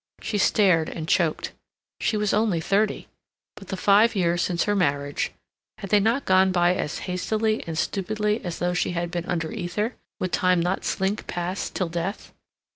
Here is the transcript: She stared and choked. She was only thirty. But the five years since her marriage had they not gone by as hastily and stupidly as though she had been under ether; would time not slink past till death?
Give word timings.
She 0.19 0.39
stared 0.39 0.89
and 0.89 1.07
choked. 1.07 1.51
She 1.99 2.17
was 2.17 2.33
only 2.33 2.59
thirty. 2.59 3.07
But 3.53 3.67
the 3.67 3.77
five 3.77 4.15
years 4.15 4.41
since 4.41 4.63
her 4.63 4.75
marriage 4.75 5.31
had 5.77 5.91
they 5.91 5.99
not 5.99 6.25
gone 6.25 6.51
by 6.51 6.73
as 6.73 6.97
hastily 7.05 7.63
and 7.67 7.77
stupidly 7.77 8.43
as 8.43 8.57
though 8.57 8.73
she 8.73 8.93
had 8.93 9.11
been 9.11 9.27
under 9.27 9.51
ether; 9.51 9.93
would 10.19 10.31
time 10.33 10.59
not 10.59 10.85
slink 10.85 11.27
past 11.27 11.75
till 11.75 11.87
death? 11.89 12.33